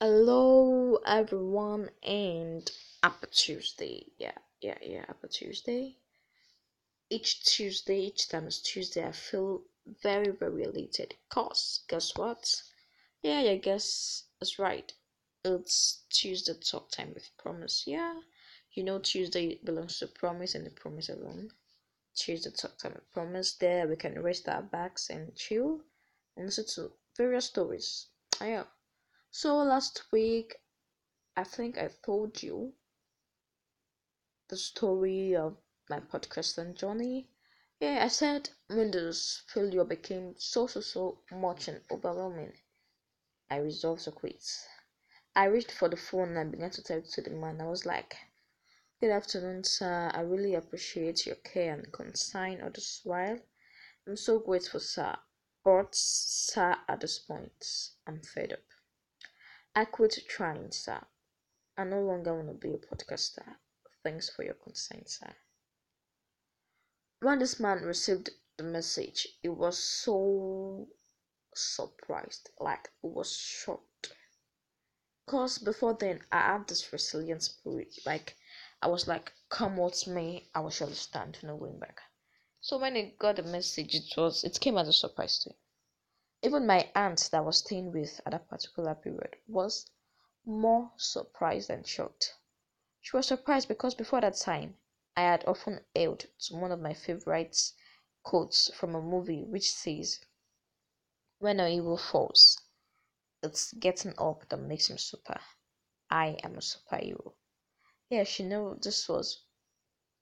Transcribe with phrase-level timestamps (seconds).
[0.00, 2.70] Hello everyone and
[3.02, 4.06] happy Tuesday.
[4.16, 5.96] Yeah, yeah, yeah, happy Tuesday.
[7.10, 9.62] Each Tuesday, each time it's Tuesday, I feel
[10.04, 11.16] very, very elated.
[11.28, 12.62] Cause guess what?
[13.22, 14.92] Yeah, yeah, guess that's right.
[15.44, 17.82] It's Tuesday talk time with promise.
[17.84, 18.20] Yeah.
[18.74, 21.50] You know Tuesday belongs to promise and the promise alone.
[22.14, 23.54] Tuesday talk time with promise.
[23.54, 25.80] There we can rest our backs and chill
[26.36, 28.06] and listen to various stories.
[28.40, 28.62] Yeah.
[29.30, 30.56] So last week,
[31.36, 32.74] I think I told you
[34.48, 35.56] the story of
[35.88, 37.30] my podcasting journey.
[37.80, 42.52] Yeah, I said when this failure became so so so much and overwhelming,
[43.50, 44.44] I resolved to quit.
[45.36, 47.60] I reached for the phone and I began to type to the man.
[47.60, 48.16] I was like,
[49.00, 50.10] Good afternoon, sir.
[50.14, 53.38] I really appreciate your care and concern all this while.
[54.06, 55.16] I'm so grateful, sir.
[55.64, 58.77] But, sir, at this point, I'm fed up.
[59.74, 61.06] I quit trying, sir.
[61.76, 63.56] I no longer want to be a podcaster.
[64.02, 65.34] Thanks for your consent, sir.
[67.20, 70.88] When this man received the message, he was so
[71.54, 74.14] surprised, like he was shocked.
[75.26, 78.36] Cause before then, I had this resilient spirit, like
[78.80, 82.00] I was like, "Come what's me, I will surely stand, no going back."
[82.60, 85.56] So when he got the message, it was it came as a surprise to him.
[86.40, 89.90] Even my aunt that was staying with at that particular period was
[90.44, 92.36] more surprised than shocked.
[93.00, 94.78] She was surprised because before that time
[95.16, 97.72] I had often held to one of my favorite
[98.22, 100.20] quotes from a movie which says,
[101.38, 102.60] When an evil falls,
[103.42, 105.40] it's getting up that makes him super.
[106.08, 107.34] I am a superhero.
[108.10, 109.42] Yeah, she knew this was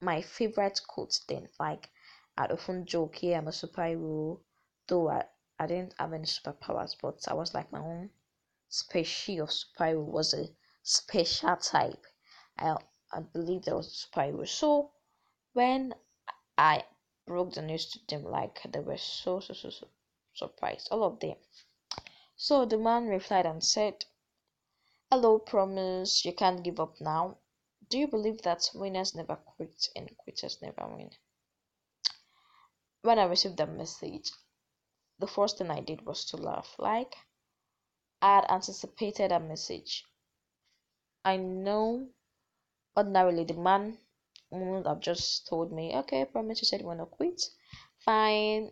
[0.00, 1.50] my favorite quote then.
[1.60, 1.90] Like
[2.38, 4.40] I'd often joke, yeah, I'm a superhero,
[4.86, 5.26] though I,
[5.60, 8.10] I didn't have any superpowers, but I was like my own
[8.68, 10.48] species of superhero was a
[10.82, 12.06] special type.
[12.58, 12.76] I
[13.12, 14.46] I believe there was a superhero.
[14.46, 14.92] So
[15.54, 15.94] when
[16.56, 16.84] I
[17.26, 19.88] broke the news to them, like they were so so so, so
[20.34, 21.36] surprised, all of them.
[22.36, 24.04] So the man replied and said,
[25.10, 27.38] Hello, promise, you can't give up now.
[27.88, 31.10] Do you believe that winners never quit and quitters never win?
[33.02, 34.30] When I received that message,
[35.18, 36.74] the first thing I did was to laugh.
[36.78, 37.16] Like,
[38.22, 40.04] I had anticipated a message.
[41.24, 42.08] I know
[42.96, 43.98] ordinarily the man
[44.50, 47.42] would have just told me, okay, promise you said you want to quit.
[48.04, 48.70] Fine.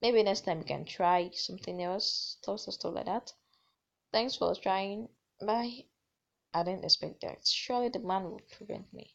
[0.00, 3.32] Maybe next time you can try something else, stuff, stuff like that.
[4.12, 5.08] Thanks for trying.
[5.40, 5.84] Bye.
[6.54, 7.46] I didn't expect that.
[7.46, 9.14] Surely the man would prevent me.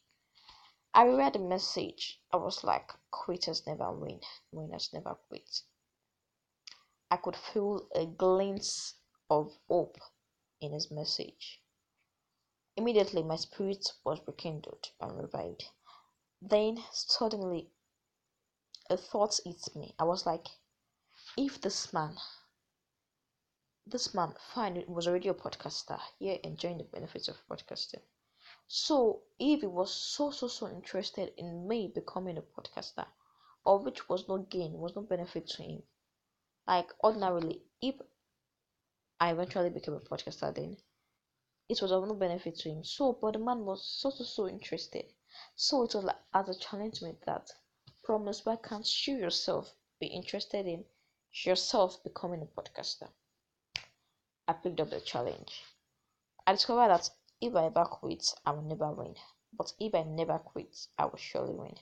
[0.94, 2.20] I read the message.
[2.32, 4.20] I was like, quitters never win,
[4.52, 5.62] winners never quit.
[7.08, 8.66] I could feel a glint
[9.30, 9.96] of hope
[10.60, 11.62] in his message.
[12.74, 15.70] Immediately, my spirit was rekindled and revived.
[16.42, 17.70] Then, suddenly,
[18.90, 19.94] a thought hit me.
[19.98, 20.48] I was like,
[21.36, 22.16] if this man,
[23.86, 28.02] this man, fine, was already a podcaster, here enjoying the benefits of podcasting.
[28.66, 33.06] So, if he was so, so, so interested in me becoming a podcaster,
[33.64, 35.82] of which was no gain, was no benefit to him,
[36.66, 37.94] like ordinarily, if
[39.20, 40.76] I eventually became a podcaster, then
[41.68, 42.84] it was of no benefit to him.
[42.84, 45.12] So, but the man was so so so interested.
[45.54, 47.50] So it was like as a challenge that
[48.04, 50.84] promise why can't you yourself be interested in
[51.44, 53.08] yourself becoming a podcaster?
[54.48, 55.62] I picked up the challenge.
[56.46, 57.10] I discovered that
[57.40, 59.16] if I ever quit, I will never win.
[59.52, 61.76] But if I never quit, I will surely win.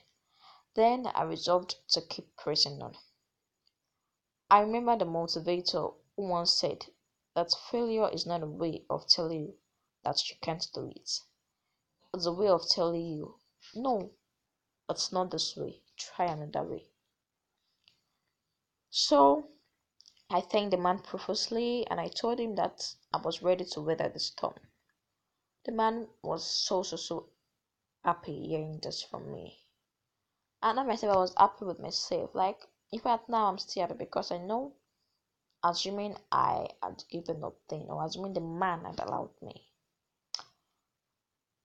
[0.73, 2.95] Then I resolved to keep pressing on.
[4.49, 6.85] I remember the motivator who once said
[7.33, 9.57] that failure is not a way of telling you
[10.03, 11.19] that you can't do it.
[12.13, 13.39] It's a way of telling you,
[13.73, 14.11] no,
[14.87, 15.81] it's not this way.
[15.97, 16.85] Try another way.
[18.91, 19.49] So
[20.29, 24.09] I thanked the man profusely and I told him that I was ready to weather
[24.09, 24.59] the storm.
[25.65, 27.29] The man was so so so
[28.03, 29.65] happy hearing this from me.
[30.61, 32.35] And I myself I was happy with myself.
[32.35, 32.59] Like
[32.95, 34.71] in fact now I'm still happy because I know
[35.61, 39.67] assuming I had given up then or assuming the man had allowed me.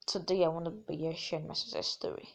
[0.06, 2.30] Today I want to be here sharing my success story.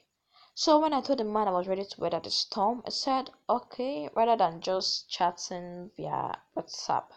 [0.53, 3.31] So when I told the man I was ready to weather the storm, I said,
[3.49, 7.07] okay, rather than just chatting via WhatsApp,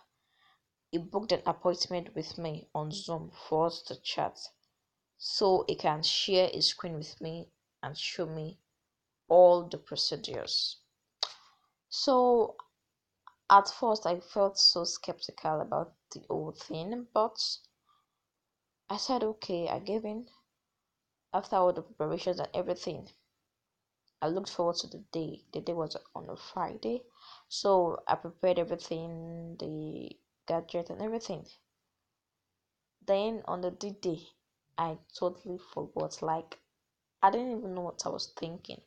[0.91, 4.37] he booked an appointment with me on Zoom for us to chat
[5.17, 7.53] so he can share his screen with me
[7.85, 8.59] and show me
[9.29, 10.79] all the procedures.
[11.91, 12.57] So
[13.51, 17.39] at first I felt so skeptical about the whole thing, but
[18.91, 20.29] I said okay, I gave in
[21.33, 23.09] after all the preparations and everything.
[24.21, 25.45] I looked forward to the day.
[25.53, 27.05] The day was on a Friday,
[27.49, 31.47] so I prepared everything, the gadget and everything.
[33.07, 34.29] Then on the D-Day,
[34.77, 36.21] I totally forgot.
[36.21, 36.59] Like
[37.23, 38.83] I didn't even know what I was thinking.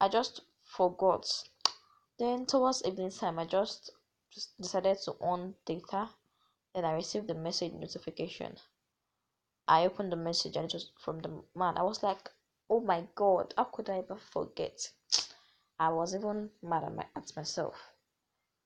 [0.00, 1.26] I just forgot.
[2.22, 3.90] Then towards evening time, I just,
[4.30, 6.08] just decided to on data.
[6.72, 8.58] Then I received the message notification.
[9.66, 11.76] I opened the message and it was from the man.
[11.76, 12.30] I was like,
[12.70, 14.88] oh my god, how could I ever forget?
[15.80, 17.74] I was even mad at, my, at myself.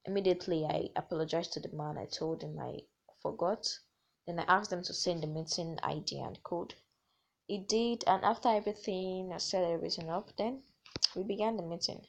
[0.04, 1.96] Immediately, I apologized to the man.
[1.96, 2.80] I told him I
[3.22, 3.66] forgot.
[4.26, 6.74] Then I asked them to send the meeting ID and code.
[7.46, 10.36] He did, and after everything, I set everything up.
[10.36, 10.62] Then
[11.14, 12.06] we began the meeting.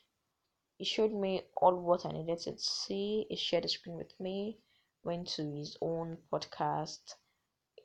[0.77, 3.25] He showed me all what I needed to see.
[3.29, 4.59] He shared the screen with me,
[5.03, 7.15] went to his own podcast,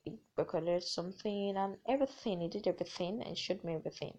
[0.04, 2.40] he recorded something and everything.
[2.40, 4.18] He did everything and showed me everything.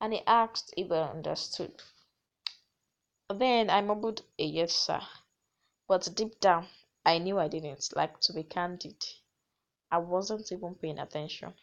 [0.00, 1.82] And he asked if I understood.
[3.28, 5.00] Then I mumbled a yes, sir.
[5.88, 6.68] But deep down,
[7.04, 7.96] I knew I didn't.
[7.96, 9.02] Like, to be candid,
[9.90, 11.54] I wasn't even paying attention.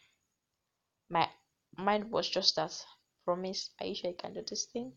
[1.08, 1.30] My
[1.76, 2.84] mind was just that
[3.24, 4.94] promise, sure you can do this thing?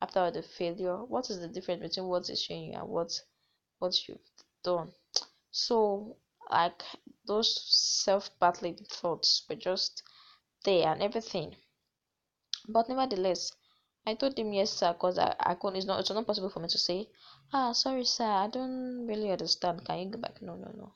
[0.00, 3.12] After the failure, what is the difference between what is showing you and what
[3.78, 4.18] what you've
[4.62, 4.92] done?
[5.50, 6.16] So
[6.50, 6.82] like
[7.26, 7.58] those
[8.04, 10.02] self-battling thoughts were just
[10.64, 11.56] there and everything.
[12.68, 13.52] But nevertheless,
[14.06, 15.76] I told him yes, sir, because I, I couldn't.
[15.76, 16.00] It's not.
[16.00, 17.08] It's not possible for me to say,
[17.52, 19.84] ah, sorry, sir, I don't really understand.
[19.84, 20.42] Can you go back?
[20.42, 20.94] No, no, no.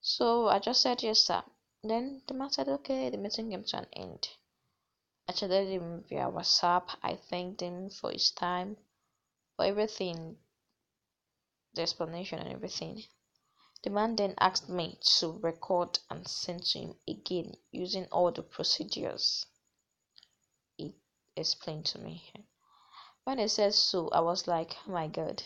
[0.00, 1.42] So I just said yes, sir.
[1.82, 3.08] Then the man said, okay.
[3.10, 4.28] The meeting came to an end.
[5.28, 6.96] I chatted him via WhatsApp.
[7.02, 8.78] I thanked him for his time,
[9.56, 10.38] for everything,
[11.74, 13.04] the explanation and everything.
[13.82, 18.42] The man then asked me to record and send to him again using all the
[18.42, 19.46] procedures
[20.76, 20.94] he
[21.36, 22.32] explained to me.
[23.24, 25.42] When he said so, I was like, oh my god,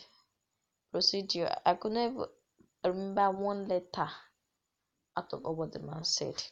[0.92, 1.54] procedure.
[1.66, 2.28] I could never
[2.84, 4.08] remember one letter
[5.16, 6.42] out of what the man said.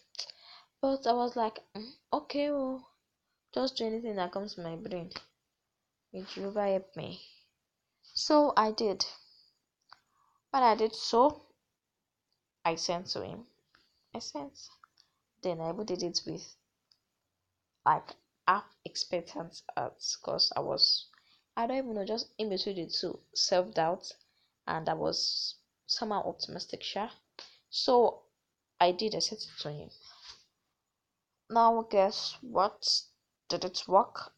[0.82, 2.89] But I was like, mm, okay, well,
[3.54, 5.10] just do anything that comes to my brain.
[6.12, 7.20] May Jehovah help me.
[8.14, 9.04] So I did.
[10.52, 11.42] but I did so,
[12.64, 13.46] I sent to him.
[14.14, 14.58] I sent.
[15.42, 16.56] Then I did it with
[17.84, 18.14] like
[18.46, 21.06] half expectant at because I was
[21.56, 24.12] I don't even know just in between the two self doubt
[24.66, 25.56] and I was
[25.86, 27.10] somehow optimistic sure.
[27.70, 28.22] So
[28.80, 29.90] I did I sent it to him.
[31.50, 32.86] Now guess what?
[33.50, 34.32] Did it work?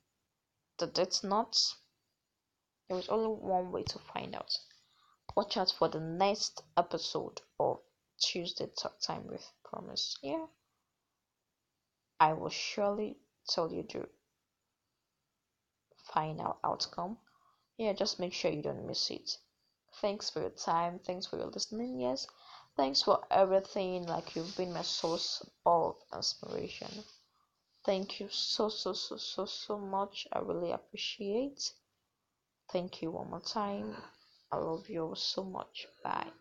[0.78, 1.54] Did it not?
[2.88, 4.56] There was only one way to find out.
[5.36, 7.82] Watch out for the next episode of
[8.18, 10.16] Tuesday talk time with promise.
[10.22, 10.46] Yeah.
[12.20, 13.18] I will surely
[13.50, 14.08] tell you the
[16.14, 17.18] final outcome.
[17.76, 19.36] Yeah, just make sure you don't miss it.
[20.00, 21.00] Thanks for your time.
[21.00, 22.00] Thanks for your listening.
[22.00, 22.26] Yes.
[22.78, 24.06] Thanks for everything.
[24.06, 27.04] Like you've been my source of inspiration.
[27.84, 30.26] Thank you so so so so so much.
[30.32, 31.72] I really appreciate.
[32.72, 33.94] Thank you one more time.
[34.50, 35.86] I love you all so much.
[36.02, 36.32] Bye.